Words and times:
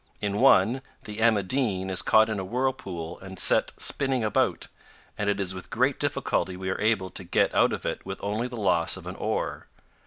In 0.19 0.39
one, 0.39 0.81
the 1.03 1.19
"Emma 1.19 1.43
Dean" 1.43 1.91
is 1.91 2.01
caught 2.01 2.27
in 2.27 2.39
a 2.39 2.43
whirlpool 2.43 3.19
and 3.19 3.37
set 3.37 3.71
spinning 3.77 4.23
about, 4.23 4.65
and 5.15 5.29
it 5.29 5.39
is 5.39 5.53
with 5.53 5.69
great 5.69 5.99
difficulty 5.99 6.57
we 6.57 6.71
are 6.71 6.81
able 6.81 7.11
to 7.11 7.23
get 7.23 7.53
out 7.53 7.71
of 7.71 7.85
it 7.85 8.03
with 8.03 8.17
only 8.23 8.47
the 8.47 8.57
loss 8.57 8.97
of 8.97 9.05
an 9.05 9.15
oar. 9.15 9.67